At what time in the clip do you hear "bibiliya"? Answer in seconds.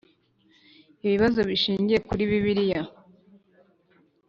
2.29-2.81